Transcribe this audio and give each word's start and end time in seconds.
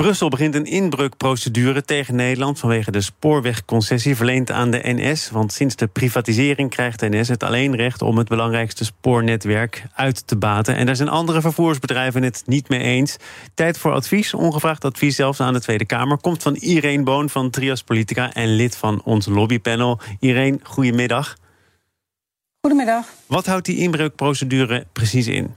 Brussel 0.00 0.28
begint 0.28 0.54
een 0.54 0.64
inbreukprocedure 0.64 1.84
tegen 1.84 2.14
Nederland 2.14 2.58
vanwege 2.58 2.90
de 2.90 3.00
spoorwegconcessie 3.00 4.16
verleend 4.16 4.50
aan 4.50 4.70
de 4.70 4.80
NS. 4.82 5.30
Want 5.30 5.52
sinds 5.52 5.76
de 5.76 5.86
privatisering 5.86 6.70
krijgt 6.70 7.00
de 7.00 7.08
NS 7.08 7.28
het 7.28 7.42
alleen 7.42 7.76
recht 7.76 8.02
om 8.02 8.18
het 8.18 8.28
belangrijkste 8.28 8.84
spoornetwerk 8.84 9.84
uit 9.94 10.26
te 10.26 10.36
baten. 10.36 10.76
En 10.76 10.86
daar 10.86 10.96
zijn 10.96 11.08
andere 11.08 11.40
vervoersbedrijven 11.40 12.22
het 12.22 12.42
niet 12.46 12.68
mee 12.68 12.80
eens. 12.80 13.16
Tijd 13.54 13.78
voor 13.78 13.92
advies, 13.92 14.34
ongevraagd 14.34 14.84
advies 14.84 15.16
zelfs 15.16 15.40
aan 15.40 15.52
de 15.52 15.60
Tweede 15.60 15.86
Kamer, 15.86 16.18
komt 16.18 16.42
van 16.42 16.54
Irene 16.54 17.02
Boon 17.02 17.28
van 17.30 17.50
Trias 17.50 17.82
Politica 17.82 18.32
en 18.32 18.54
lid 18.54 18.76
van 18.76 19.02
ons 19.04 19.26
lobbypanel. 19.26 20.00
Irene, 20.20 20.58
goedemiddag. 20.62 21.36
Goedemiddag. 22.60 23.06
Wat 23.26 23.46
houdt 23.46 23.66
die 23.66 23.76
inbreukprocedure 23.76 24.86
precies 24.92 25.26
in? 25.26 25.54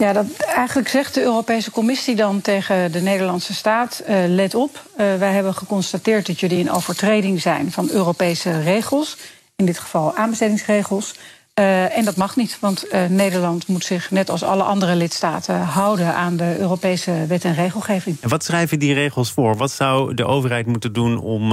Ja, 0.00 0.12
dat, 0.12 0.26
eigenlijk 0.36 0.88
zegt 0.88 1.14
de 1.14 1.22
Europese 1.22 1.70
Commissie 1.70 2.16
dan 2.16 2.40
tegen 2.40 2.92
de 2.92 3.00
Nederlandse 3.00 3.54
staat: 3.54 4.02
uh, 4.08 4.16
let 4.26 4.54
op, 4.54 4.82
uh, 4.92 4.96
wij 4.96 5.32
hebben 5.32 5.54
geconstateerd 5.54 6.26
dat 6.26 6.40
jullie 6.40 6.58
in 6.58 6.70
overtreding 6.70 7.40
zijn 7.40 7.72
van 7.72 7.88
Europese 7.90 8.60
regels, 8.60 9.16
in 9.56 9.66
dit 9.66 9.78
geval 9.78 10.16
aanbestedingsregels. 10.16 11.14
Uh, 11.54 11.96
en 11.96 12.04
dat 12.04 12.16
mag 12.16 12.36
niet, 12.36 12.58
want 12.60 12.86
Nederland 13.08 13.66
moet 13.66 13.84
zich 13.84 14.10
net 14.10 14.30
als 14.30 14.42
alle 14.42 14.62
andere 14.62 14.94
lidstaten 14.94 15.60
houden 15.60 16.14
aan 16.14 16.36
de 16.36 16.56
Europese 16.58 17.26
wet 17.28 17.44
en 17.44 17.54
regelgeving. 17.54 18.16
En 18.20 18.28
wat 18.28 18.44
schrijven 18.44 18.78
die 18.78 18.94
regels 18.94 19.32
voor? 19.32 19.56
Wat 19.56 19.70
zou 19.70 20.14
de 20.14 20.24
overheid 20.24 20.66
moeten 20.66 20.92
doen 20.92 21.18
om 21.18 21.52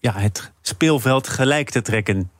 ja, 0.00 0.12
het 0.12 0.52
speelveld 0.62 1.28
gelijk 1.28 1.70
te 1.70 1.82
trekken? 1.82 2.30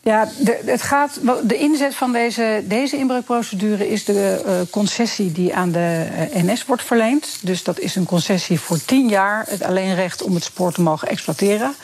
Ja, 0.00 0.28
de, 0.38 0.60
het 0.64 0.82
gaat, 0.82 1.20
de 1.42 1.56
inzet 1.56 1.94
van 1.94 2.12
deze, 2.12 2.62
deze 2.64 2.96
inbreukprocedure 2.96 3.88
is 3.88 4.04
de 4.04 4.42
uh, 4.46 4.52
concessie 4.70 5.32
die 5.32 5.54
aan 5.54 5.70
de 5.72 6.06
eh, 6.32 6.42
NS 6.42 6.64
wordt 6.64 6.82
verleend. 6.82 7.38
Dus 7.40 7.62
dat 7.62 7.78
is 7.78 7.96
een 7.96 8.06
concessie 8.06 8.60
voor 8.60 8.84
tien 8.84 9.08
jaar, 9.08 9.44
het 9.48 9.62
alleenrecht 9.62 10.22
om 10.22 10.34
het 10.34 10.44
spoor 10.44 10.72
te 10.72 10.82
mogen 10.82 11.08
exploiteren. 11.08 11.74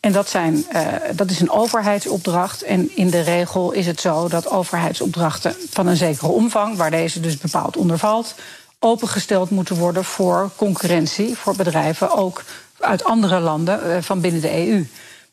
En 0.00 0.12
dat, 0.12 0.28
zijn, 0.28 0.64
uh, 0.72 0.86
dat 1.14 1.30
is 1.30 1.40
een 1.40 1.50
overheidsopdracht. 1.50 2.62
En 2.62 2.96
in 2.96 3.10
de 3.10 3.20
regel 3.20 3.72
is 3.72 3.86
het 3.86 4.00
zo 4.00 4.28
dat 4.28 4.50
overheidsopdrachten 4.50 5.54
van 5.70 5.86
een 5.86 5.96
zekere 5.96 6.30
omvang, 6.30 6.76
waar 6.76 6.90
deze 6.90 7.20
dus 7.20 7.38
bepaald 7.38 7.76
onder 7.76 7.98
valt, 7.98 8.34
opengesteld 8.78 9.50
moeten 9.50 9.76
worden 9.76 10.04
voor 10.04 10.50
concurrentie, 10.56 11.36
voor 11.36 11.56
bedrijven 11.56 12.16
ook 12.16 12.42
uit 12.80 13.04
andere 13.04 13.40
landen 13.40 14.04
van 14.04 14.20
binnen 14.20 14.40
de 14.40 14.68
EU. 14.68 14.86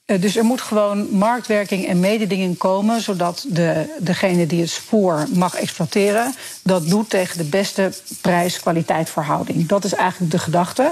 Eh, 0.08 0.22
dus 0.22 0.36
er 0.36 0.44
moet 0.44 0.62
gewoon 0.62 1.10
marktwerking 1.10 1.88
en 1.88 2.00
mededinging 2.00 2.58
komen, 2.58 3.02
zodat 3.02 3.46
de, 3.48 3.96
degene 4.00 4.46
die 4.46 4.62
het 4.62 4.70
spoor 4.70 5.26
mag 5.34 5.56
exploiteren, 5.56 6.36
dat 6.64 6.88
doet 6.88 7.10
tegen 7.10 7.38
de 7.38 7.44
beste 7.44 7.92
prijs-kwaliteit 8.22 9.10
verhouding. 9.10 9.68
Dat 9.68 9.84
is 9.84 9.94
eigenlijk 9.94 10.32
de 10.32 10.40
gedachte. 10.40 10.92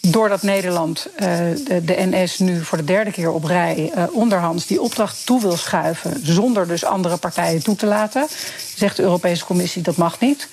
Doordat 0.00 0.42
Nederland 0.42 1.06
uh, 1.12 1.18
de, 1.18 1.84
de, 1.84 1.96
NS 2.10 2.38
nu 2.38 2.64
voor 2.64 2.78
de 2.78 2.84
derde 2.84 3.10
keer 3.10 3.30
op 3.32 3.44
rij 3.44 3.92
uh, 3.96 4.04
onderhands 4.12 4.66
die 4.66 4.80
opdracht 4.80 5.26
toe 5.26 5.40
wil 5.40 5.56
schuiven, 5.56 6.20
zonder 6.22 6.68
dus 6.68 6.84
andere 6.84 7.16
partijen 7.16 7.62
toe 7.62 7.76
te 7.76 7.86
laten, 7.86 8.26
zegt 8.74 8.96
de 8.96 9.02
Europese 9.02 9.44
Commissie 9.44 9.82
dat 9.82 9.96
mag 9.96 10.20
niet. 10.20 10.48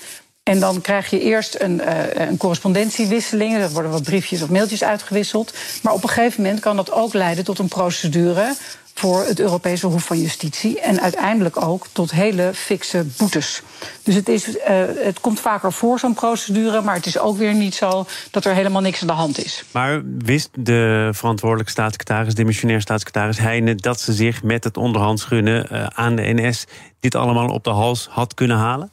En 0.48 0.60
dan 0.60 0.80
krijg 0.80 1.10
je 1.10 1.20
eerst 1.20 1.60
een, 1.60 1.80
uh, 1.80 2.26
een 2.28 2.36
correspondentiewisseling. 2.36 3.54
Er 3.56 3.70
worden 3.70 3.90
wat 3.90 4.02
briefjes 4.02 4.42
of 4.42 4.48
mailtjes 4.48 4.84
uitgewisseld. 4.84 5.54
Maar 5.82 5.92
op 5.92 6.02
een 6.02 6.08
gegeven 6.08 6.42
moment 6.42 6.60
kan 6.60 6.76
dat 6.76 6.92
ook 6.92 7.12
leiden 7.12 7.44
tot 7.44 7.58
een 7.58 7.68
procedure 7.68 8.54
voor 8.94 9.24
het 9.24 9.40
Europese 9.40 9.86
Hof 9.86 10.04
van 10.04 10.20
Justitie. 10.20 10.80
En 10.80 11.00
uiteindelijk 11.00 11.62
ook 11.62 11.86
tot 11.92 12.10
hele 12.10 12.50
fikse 12.54 13.06
boetes. 13.16 13.62
Dus 14.02 14.14
het, 14.14 14.28
is, 14.28 14.48
uh, 14.48 14.56
het 14.96 15.20
komt 15.20 15.40
vaker 15.40 15.72
voor, 15.72 15.98
zo'n 15.98 16.14
procedure. 16.14 16.80
Maar 16.80 16.94
het 16.94 17.06
is 17.06 17.18
ook 17.18 17.36
weer 17.36 17.54
niet 17.54 17.74
zo 17.74 18.06
dat 18.30 18.44
er 18.44 18.54
helemaal 18.54 18.82
niks 18.82 19.00
aan 19.00 19.06
de 19.06 19.12
hand 19.12 19.44
is. 19.44 19.64
Maar 19.70 20.02
wist 20.18 20.48
de 20.54 21.10
verantwoordelijke 21.12 21.72
staatssecretaris, 21.72 22.34
de 22.34 22.44
missionair 22.44 22.80
staatssecretaris 22.80 23.38
Heijnen... 23.38 23.76
dat 23.76 24.00
ze 24.00 24.12
zich 24.12 24.42
met 24.42 24.64
het 24.64 24.76
onderhands 24.76 25.24
gunnen 25.24 25.68
uh, 25.72 25.86
aan 25.86 26.16
de 26.16 26.32
NS 26.34 26.64
dit 27.00 27.14
allemaal 27.14 27.48
op 27.48 27.64
de 27.64 27.70
hals 27.70 28.08
had 28.10 28.34
kunnen 28.34 28.56
halen? 28.56 28.90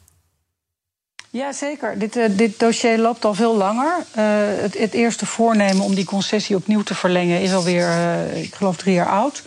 Ja, 1.34 1.52
zeker. 1.52 2.00
Dit, 2.00 2.16
uh, 2.16 2.26
dit 2.32 2.60
dossier 2.60 2.98
loopt 2.98 3.26
al 3.26 3.34
veel 3.34 3.56
langer. 3.56 3.96
Uh, 4.18 4.24
het, 4.62 4.78
het, 4.78 4.94
eerste 4.94 5.26
voornemen 5.26 5.84
om 5.84 5.96
die 5.96 6.06
concessie 6.06 6.56
opnieuw 6.56 6.84
te 6.84 6.96
verlengen 6.96 7.42
is 7.42 7.54
alweer, 7.54 7.88
uh, 7.88 8.44
ik 8.44 8.56
geloof, 8.56 8.78
drie 8.78 8.94
jaar 8.94 9.10
oud. 9.10 9.44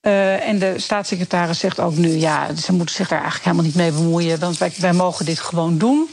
en 0.00 0.58
de 0.58 0.74
staatssecretaris 0.76 1.58
zegt 1.58 1.80
ook 1.80 1.96
nu, 1.96 2.08
ja, 2.08 2.54
ze 2.54 2.72
moeten 2.72 2.94
zich 2.94 3.08
daar 3.08 3.22
eigenlijk 3.22 3.44
helemaal 3.44 3.64
niet 3.64 3.74
mee 3.74 4.02
bemoeien, 4.02 4.40
want 4.40 4.58
wij, 4.58 4.92
mogen 4.92 5.24
dit 5.24 5.38
gewoon 5.38 5.78
doen. 5.78 6.10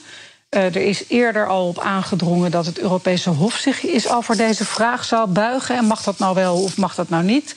er 0.50 0.76
is 0.76 1.04
eerder 1.08 1.48
al 1.48 1.68
op 1.68 1.80
aangedrongen 1.80 2.52
dat 2.52 2.66
het 2.66 2.80
Europese 2.80 3.30
Hof 3.30 3.54
zich 3.54 3.86
eens 3.86 4.10
over 4.10 4.38
deze 4.38 4.66
vraag 4.66 5.04
zou 5.04 5.28
buigen. 5.28 5.78
En 5.78 5.86
mag 5.86 6.04
dat 6.04 6.20
nou 6.20 6.36
wel 6.36 6.64
of 6.64 6.78
mag 6.78 6.96
dat 6.96 7.10
nou 7.10 7.24
niet? 7.24 7.56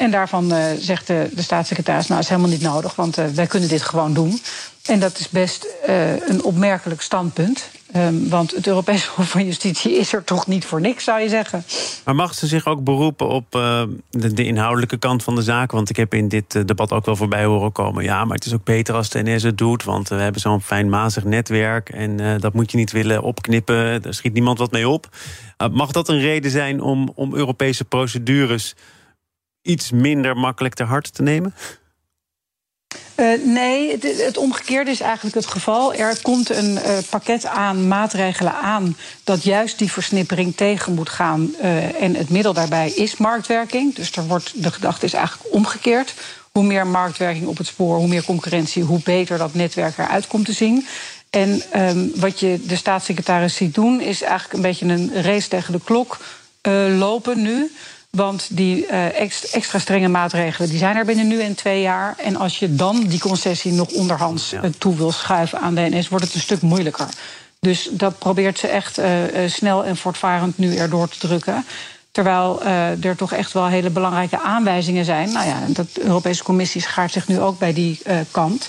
En 0.00 0.10
daarvan 0.10 0.52
uh, 0.52 0.64
zegt 0.78 1.06
de, 1.06 1.28
de, 1.32 1.42
staatssecretaris, 1.42 2.06
nou 2.06 2.20
is 2.20 2.28
helemaal 2.28 2.50
niet 2.50 2.60
nodig, 2.60 2.94
want 2.94 3.18
uh, 3.18 3.26
wij 3.26 3.46
kunnen 3.46 3.68
dit 3.68 3.82
gewoon 3.82 4.14
doen. 4.14 4.40
En 4.86 5.00
dat 5.00 5.18
is 5.18 5.28
best 5.28 5.66
uh, 5.88 6.28
een 6.28 6.42
opmerkelijk 6.42 7.00
standpunt. 7.00 7.70
Um, 7.96 8.28
want 8.28 8.50
het 8.50 8.66
Europese 8.66 9.08
Hof 9.14 9.30
van 9.30 9.44
Justitie 9.44 9.98
is 9.98 10.12
er 10.12 10.24
toch 10.24 10.46
niet 10.46 10.64
voor 10.64 10.80
niks, 10.80 11.04
zou 11.04 11.20
je 11.20 11.28
zeggen. 11.28 11.64
Maar 12.04 12.14
mag 12.14 12.34
ze 12.34 12.46
zich 12.46 12.66
ook 12.66 12.84
beroepen 12.84 13.28
op 13.28 13.46
de, 13.50 14.32
de, 14.32 14.44
inhoudelijke 14.44 14.96
kant 14.96 15.22
van 15.22 15.34
de 15.34 15.42
zaak? 15.42 15.70
Want 15.70 15.90
ik 15.90 15.96
heb 15.96 16.14
in 16.14 16.28
dit 16.28 16.66
debat 16.68 16.92
ook 16.92 17.06
wel 17.06 17.16
voorbij 17.16 17.44
horen 17.44 17.72
komen. 17.72 18.04
Ja, 18.04 18.24
maar 18.24 18.36
het 18.36 18.46
is 18.46 18.54
ook 18.54 18.64
beter 18.64 18.94
als 18.94 19.08
de 19.08 19.22
NS 19.22 19.42
het 19.42 19.58
doet. 19.58 19.84
Want 19.84 20.08
we 20.08 20.14
hebben 20.14 20.40
zo'n 20.40 20.60
fijnmazig 20.60 21.24
netwerk. 21.24 21.88
En 21.88 22.40
dat 22.40 22.52
moet 22.52 22.70
je 22.70 22.76
niet 22.76 22.92
willen 22.92 23.22
opknippen. 23.22 24.02
Daar 24.02 24.14
schiet 24.14 24.32
niemand 24.32 24.58
wat 24.58 24.70
mee 24.70 24.88
op. 24.88 25.08
mag 25.72 25.90
dat 25.90 26.08
een 26.08 26.20
reden 26.20 26.50
zijn 26.50 26.80
om, 26.80 27.12
om 27.14 27.34
Europese 27.34 27.84
procedures 27.84 28.74
iets 29.62 29.90
minder 29.90 30.36
makkelijk 30.36 30.74
ter 30.74 30.86
harte 30.86 31.10
te 31.10 31.22
nemen? 31.22 31.54
Uh, 33.20 33.44
nee, 33.44 33.98
het, 34.00 34.36
omgekeerde 34.36 34.90
is 34.90 35.00
eigenlijk 35.00 35.34
het 35.34 35.46
geval. 35.46 35.94
Er 35.94 36.22
komt 36.22 36.50
een 36.50 36.72
uh, 36.72 36.98
pakket 37.10 37.46
aan 37.46 37.88
maatregelen 37.88 38.54
aan 38.54 38.96
dat 39.24 39.42
juist 39.42 39.78
die 39.78 39.92
versnippering 39.92 40.56
tegen 40.56 40.94
moet 40.94 41.08
gaan. 41.08 41.54
Uh, 41.62 42.02
en 42.02 42.14
het 42.14 42.28
middel 42.28 42.52
daarbij 42.52 42.90
is 42.90 43.16
marktwerking. 43.16 43.94
Dus 43.94 44.12
er 44.12 44.26
wordt, 44.26 44.62
de 44.62 44.72
gedachte 44.72 45.04
is 45.04 45.12
eigenlijk 45.12 45.54
omgekeerd. 45.54 46.14
Hoe 46.52 46.62
meer 46.62 46.86
marktwerking 46.86 47.46
op 47.46 47.58
het 47.58 47.66
spoor, 47.66 47.96
hoe 47.96 48.08
meer 48.08 48.24
concurrentie, 48.24 48.82
hoe 48.82 49.00
beter 49.04 49.38
dat 49.38 49.54
netwerk 49.54 49.98
eruit 49.98 50.26
komt 50.26 50.44
te 50.44 50.52
zien. 50.52 50.86
En 51.30 51.62
um, 51.76 52.12
wat 52.14 52.40
je 52.40 52.60
de 52.66 52.76
staatssecretaris 52.76 53.54
ziet 53.54 53.74
doen, 53.74 54.00
is 54.00 54.22
eigenlijk 54.22 54.52
een 54.52 54.62
beetje 54.62 54.86
een 54.86 55.22
race 55.22 55.48
tegen 55.48 55.72
de 55.72 55.80
klok 55.84 56.18
lopen 56.98 57.42
nu. 57.42 57.70
Want 58.10 58.48
die 58.50 58.86
uh, 58.86 59.20
extra 59.54 59.78
strenge 59.78 60.08
maatregelen 60.08 60.68
die 60.68 60.78
zijn 60.78 60.96
er 60.96 61.04
binnen 61.04 61.26
nu 61.26 61.42
en 61.42 61.54
twee 61.54 61.80
jaar. 61.80 62.14
En 62.18 62.36
als 62.36 62.58
je 62.58 62.74
dan 62.74 63.06
die 63.06 63.20
concessie 63.20 63.72
nog 63.72 63.88
onderhands 63.88 64.50
ja. 64.50 64.60
toe 64.78 64.96
wil 64.96 65.12
schuiven 65.12 65.60
aan 65.60 65.74
de 65.74 65.88
NS, 65.90 66.08
wordt 66.08 66.24
het 66.24 66.34
een 66.34 66.40
stuk 66.40 66.60
moeilijker. 66.60 67.08
Dus 67.60 67.88
dat 67.92 68.18
probeert 68.18 68.58
ze 68.58 68.68
echt 68.68 68.98
uh, 68.98 69.06
snel 69.46 69.84
en 69.84 69.96
voortvarend 69.96 70.58
nu 70.58 70.76
erdoor 70.76 71.08
te 71.08 71.18
drukken. 71.18 71.64
Terwijl 72.10 72.62
uh, 72.62 73.04
er 73.04 73.16
toch 73.16 73.32
echt 73.32 73.52
wel 73.52 73.66
hele 73.66 73.90
belangrijke 73.90 74.40
aanwijzingen 74.40 75.04
zijn. 75.04 75.32
Nou 75.32 75.46
ja, 75.46 75.58
de 75.66 75.86
Europese 76.00 76.42
Commissie 76.42 76.80
schaart 76.80 77.12
zich 77.12 77.28
nu 77.28 77.40
ook 77.40 77.58
bij 77.58 77.72
die 77.72 77.98
kant 78.30 78.68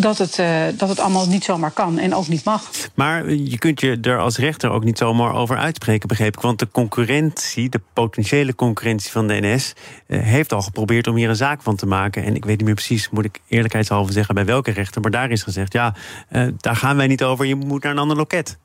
dat 0.00 0.18
het, 0.18 0.38
uh, 0.38 0.62
dat 0.76 0.88
het 0.88 1.00
allemaal 1.00 1.26
niet 1.26 1.44
zomaar 1.44 1.70
kan 1.70 1.98
en 1.98 2.14
ook 2.14 2.28
niet 2.28 2.44
mag. 2.44 2.70
Maar 2.94 3.30
je 3.30 3.58
kunt 3.58 3.80
je 3.80 3.98
er 4.02 4.18
als 4.18 4.38
rechter 4.38 4.70
ook 4.70 4.84
niet 4.84 4.98
zomaar 4.98 5.34
over 5.34 5.56
uitspreken, 5.56 6.08
begreep 6.08 6.36
ik. 6.36 6.42
Want 6.42 6.58
de 6.58 6.68
concurrentie, 6.70 7.68
de 7.68 7.80
potentiële 7.92 8.54
concurrentie 8.54 9.10
van 9.10 9.26
de 9.26 9.40
NS... 9.40 9.72
Uh, 10.06 10.22
heeft 10.22 10.52
al 10.52 10.62
geprobeerd 10.62 11.06
om 11.06 11.16
hier 11.16 11.28
een 11.28 11.36
zaak 11.36 11.62
van 11.62 11.76
te 11.76 11.86
maken. 11.86 12.24
En 12.24 12.34
ik 12.34 12.44
weet 12.44 12.56
niet 12.56 12.66
meer 12.66 12.74
precies, 12.74 13.10
moet 13.10 13.24
ik 13.24 13.40
eerlijkheidshalve 13.48 14.12
zeggen... 14.12 14.34
bij 14.34 14.44
welke 14.44 14.70
rechter, 14.70 15.00
maar 15.00 15.10
daar 15.10 15.30
is 15.30 15.42
gezegd... 15.42 15.72
ja, 15.72 15.94
uh, 16.30 16.48
daar 16.56 16.76
gaan 16.76 16.96
wij 16.96 17.06
niet 17.06 17.22
over, 17.22 17.46
je 17.46 17.54
moet 17.54 17.82
naar 17.82 17.92
een 17.92 17.98
ander 17.98 18.16
loket. 18.16 18.58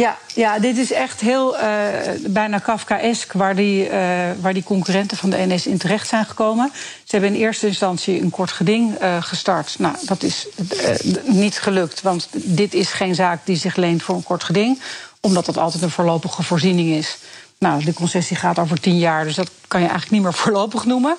Ja, 0.00 0.18
ja, 0.34 0.58
dit 0.58 0.78
is 0.78 0.92
echt 0.92 1.20
heel 1.20 1.54
uh, 1.54 1.62
bijna 2.26 2.58
Kafkaesk 2.58 3.32
waar 3.32 3.54
die, 3.56 3.84
uh, 3.84 3.90
waar 4.40 4.54
die 4.54 4.62
concurrenten 4.62 5.16
van 5.16 5.30
de 5.30 5.46
NS 5.46 5.66
in 5.66 5.78
terecht 5.78 6.08
zijn 6.08 6.24
gekomen. 6.24 6.70
Ze 6.74 7.16
hebben 7.16 7.34
in 7.34 7.40
eerste 7.40 7.66
instantie 7.66 8.20
een 8.20 8.30
kort 8.30 8.50
geding 8.50 9.02
uh, 9.02 9.22
gestart. 9.22 9.78
Nou, 9.78 9.96
dat 10.06 10.22
is 10.22 10.46
niet 11.24 11.58
gelukt, 11.58 12.02
want 12.02 12.28
dit 12.32 12.74
is 12.74 12.92
geen 12.92 13.14
zaak 13.14 13.46
die 13.46 13.56
zich 13.56 13.76
leent 13.76 14.02
voor 14.02 14.14
een 14.14 14.22
kort 14.22 14.44
geding, 14.44 14.80
omdat 15.20 15.46
dat 15.46 15.58
altijd 15.58 15.82
een 15.82 15.90
voorlopige 15.90 16.42
voorziening 16.42 16.90
is. 16.90 17.18
Nou, 17.58 17.84
de 17.84 17.94
concessie 17.94 18.36
gaat 18.36 18.58
over 18.58 18.80
tien 18.80 18.98
jaar, 18.98 19.24
dus 19.24 19.34
dat 19.34 19.50
kan 19.68 19.80
je 19.80 19.86
eigenlijk 19.88 20.16
niet 20.16 20.22
meer 20.22 20.38
voorlopig 20.42 20.84
noemen. 20.84 21.16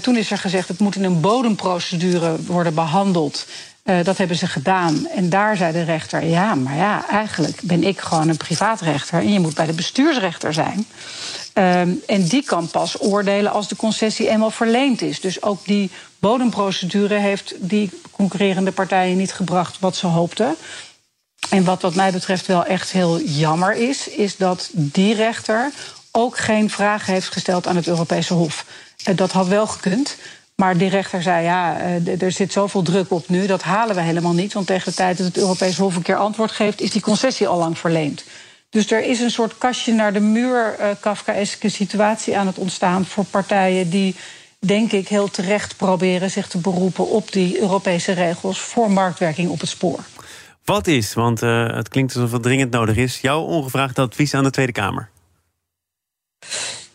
Toen 0.00 0.16
is 0.16 0.30
er 0.30 0.38
gezegd, 0.38 0.68
het 0.68 0.78
moet 0.78 0.96
in 0.96 1.04
een 1.04 1.20
bodemprocedure 1.20 2.36
worden 2.46 2.74
behandeld. 2.74 3.46
Uh, 3.84 4.04
dat 4.04 4.16
hebben 4.16 4.36
ze 4.36 4.46
gedaan. 4.46 5.06
En 5.06 5.28
daar 5.28 5.56
zei 5.56 5.72
de 5.72 5.82
rechter: 5.82 6.24
ja, 6.24 6.54
maar 6.54 6.76
ja, 6.76 7.08
eigenlijk 7.08 7.60
ben 7.62 7.84
ik 7.84 8.00
gewoon 8.00 8.28
een 8.28 8.36
privaatrechter 8.36 9.18
en 9.18 9.32
je 9.32 9.40
moet 9.40 9.54
bij 9.54 9.66
de 9.66 9.72
bestuursrechter 9.72 10.52
zijn. 10.52 10.86
Uh, 11.54 11.80
en 11.80 12.26
die 12.28 12.44
kan 12.44 12.68
pas 12.68 13.00
oordelen 13.00 13.52
als 13.52 13.68
de 13.68 13.76
concessie 13.76 14.28
eenmaal 14.28 14.50
verleend 14.50 15.02
is. 15.02 15.20
Dus 15.20 15.42
ook 15.42 15.64
die 15.64 15.90
bodemprocedure 16.18 17.14
heeft 17.14 17.54
die 17.58 17.90
concurrerende 18.10 18.72
partijen 18.72 19.16
niet 19.16 19.32
gebracht 19.32 19.78
wat 19.80 19.96
ze 19.96 20.06
hoopten. 20.06 20.56
En 21.50 21.64
wat 21.64 21.82
wat 21.82 21.94
mij 21.94 22.12
betreft 22.12 22.46
wel 22.46 22.64
echt 22.64 22.92
heel 22.92 23.20
jammer 23.20 23.74
is, 23.74 24.08
is 24.08 24.36
dat 24.36 24.70
die 24.72 25.14
rechter 25.14 25.70
ook 26.10 26.38
geen 26.38 26.70
vragen 26.70 27.12
heeft 27.12 27.28
gesteld 27.28 27.66
aan 27.66 27.76
het 27.76 27.86
Europese 27.86 28.34
Hof. 28.34 28.64
Uh, 29.08 29.16
dat 29.16 29.32
had 29.32 29.46
wel 29.46 29.66
gekund. 29.66 30.16
Maar 30.54 30.76
die 30.78 30.88
rechter 30.88 31.22
zei, 31.22 31.44
ja, 31.44 31.80
uh, 31.80 32.22
er 32.22 32.32
zit 32.32 32.52
zoveel 32.52 32.82
druk 32.82 33.10
op 33.10 33.28
nu, 33.28 33.46
dat 33.46 33.62
halen 33.62 33.94
we 33.94 34.00
helemaal 34.00 34.32
niet. 34.32 34.52
Want 34.52 34.66
tegen 34.66 34.90
de 34.90 34.96
tijd 34.96 35.16
dat 35.16 35.26
het 35.26 35.36
Europese 35.36 35.82
Hof 35.82 35.96
een 35.96 36.02
keer 36.02 36.16
antwoord 36.16 36.50
geeft, 36.50 36.80
is 36.80 36.90
die 36.90 37.02
concessie 37.02 37.48
al 37.48 37.58
lang 37.58 37.78
verleend. 37.78 38.24
Dus 38.70 38.90
er 38.90 39.04
is 39.04 39.20
een 39.20 39.30
soort 39.30 39.58
kastje 39.58 39.92
naar 39.92 40.12
de 40.12 40.20
muur, 40.20 40.76
uh, 40.80 40.86
Kafkaeske 41.00 41.68
situatie 41.68 42.38
aan 42.38 42.46
het 42.46 42.58
ontstaan 42.58 43.04
voor 43.04 43.24
partijen 43.24 43.90
die, 43.90 44.14
denk 44.58 44.92
ik, 44.92 45.08
heel 45.08 45.30
terecht 45.30 45.76
proberen 45.76 46.30
zich 46.30 46.48
te 46.48 46.58
beroepen 46.58 47.08
op 47.08 47.32
die 47.32 47.60
Europese 47.60 48.12
regels 48.12 48.60
voor 48.60 48.90
marktwerking 48.90 49.50
op 49.50 49.60
het 49.60 49.68
spoor. 49.68 50.00
Wat 50.64 50.86
is, 50.86 51.14
want 51.14 51.42
uh, 51.42 51.74
het 51.74 51.88
klinkt 51.88 52.14
alsof 52.14 52.32
het 52.32 52.42
dringend 52.42 52.70
nodig 52.70 52.96
is, 52.96 53.20
jouw 53.20 53.40
ongevraagd 53.40 53.98
advies 53.98 54.34
aan 54.34 54.44
de 54.44 54.50
Tweede 54.50 54.72
Kamer? 54.72 55.11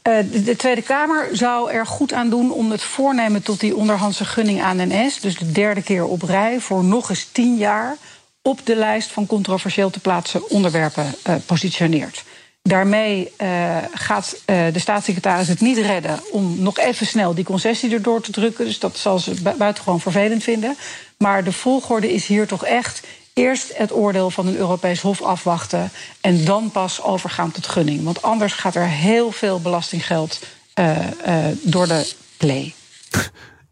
Uh, 0.08 0.18
de, 0.32 0.44
de, 0.44 0.56
Tweede 0.56 0.82
Kamer 0.82 1.30
zou 1.32 1.72
er 1.72 1.86
goed 1.86 2.14
aan 2.14 2.30
doen 2.30 2.52
om 2.52 2.72
het 2.72 2.82
voornemen 2.82 3.42
tot 3.42 3.60
die 3.60 3.76
onderhandse 3.76 4.26
gunning 4.26 4.62
aan 4.62 4.88
NS, 4.88 5.20
dus 5.20 5.38
de 5.38 5.52
derde 5.52 5.82
keer 5.82 6.06
op 6.06 6.22
rij, 6.22 6.60
voor 6.60 6.84
nog 6.84 7.10
eens 7.10 7.30
tien 7.32 7.58
jaar 7.58 7.98
op 8.42 8.66
de 8.66 8.76
lijst 8.76 9.12
van 9.12 9.26
controversieel 9.26 9.90
te 9.90 10.00
plaatsen 10.00 10.50
onderwerpen 10.50 11.06
uh, 11.30 11.36
positioneert. 11.46 12.24
Daarmee 12.62 13.32
uh, 13.42 13.78
gaat 13.94 14.42
de 14.46 14.80
staatssecretaris 14.80 15.48
het 15.48 15.62
niet 15.62 15.78
redden 15.78 16.20
om 16.32 16.56
nog 16.60 16.78
even 16.78 17.06
snel 17.06 17.34
die 17.34 17.44
concessie 17.44 17.94
erdoor 17.94 18.22
te 18.22 18.32
drukken. 18.32 18.66
Dus 18.66 18.80
dat 18.80 18.98
zal 18.98 19.20
ze 19.20 19.42
buitengewoon 19.58 20.02
vervelend 20.02 20.44
vinden. 20.44 20.76
Maar 21.18 21.44
de 21.44 21.52
volgorde 21.52 22.14
is 22.14 22.26
hier 22.26 22.48
toch 22.48 22.66
echt 22.66 23.08
eerst 23.38 23.78
het 23.78 23.94
oordeel 23.94 24.30
van 24.30 24.48
een 24.48 24.58
Europees 24.58 25.02
Hof 25.02 25.22
afwachten 25.22 25.92
en 26.22 26.46
dan 26.46 26.72
pas 26.72 27.04
overgaan 27.04 27.52
tot 27.52 27.68
gunning. 27.68 28.04
Want 28.04 28.22
anders 28.22 28.54
gaat 28.54 28.76
er 28.76 28.88
heel 28.88 29.32
veel 29.32 29.62
belastinggeld 29.62 30.40
uh, 30.80 30.98
uh, 31.28 31.46
door 31.62 31.88
de 31.88 32.12
play. 32.38 32.74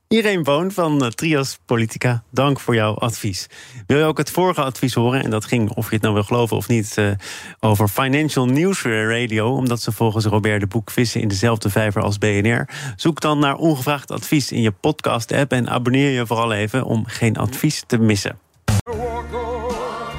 Irene 0.08 0.42
Boon 0.42 0.72
van 0.72 1.12
Trias 1.16 1.58
Politica, 1.66 2.24
dank 2.30 2.60
voor 2.60 2.76
jouw 2.76 2.94
advies. 2.94 3.48
Wil 3.88 3.98
je 3.98 4.04
ook 4.04 4.18
het 4.18 4.32
vorige 4.32 4.62
advies 4.62 4.94
horen? 4.94 5.24
En 5.24 5.30
dat 5.30 5.46
ging, 5.46 5.70
of 5.70 5.88
je 5.88 5.94
het 5.94 6.02
nou 6.02 6.14
wil 6.14 6.24
geloven 6.24 6.58
of 6.58 6.68
niet, 6.68 6.98
over 7.60 7.88
Financial 7.88 8.46
News 8.46 8.82
Radio. 8.84 9.56
Omdat 9.56 9.82
ze 9.82 9.92
volgens 9.92 10.26
Robert 10.26 10.60
de 10.60 10.68
Boek 10.68 10.92
vissen 10.92 11.22
in 11.22 11.28
dezelfde 11.28 11.70
vijver 11.70 12.02
als 12.02 12.18
BNR. 12.18 12.70
Zoek 12.96 13.22
dan 13.22 13.40
naar 13.40 13.56
ongevraagd 13.56 14.12
advies 14.12 14.52
in 14.52 14.62
je 14.62 14.72
podcast-app 14.72 15.52
en 15.52 15.70
abonneer 15.70 16.10
je 16.10 16.26
vooral 16.26 16.54
even 16.54 16.84
om 16.84 17.06
geen 17.06 17.38
advies 17.38 17.84
te 17.88 17.98
missen. 17.98 18.45